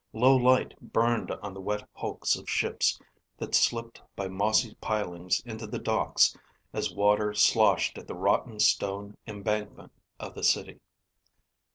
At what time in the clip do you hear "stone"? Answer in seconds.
8.59-9.15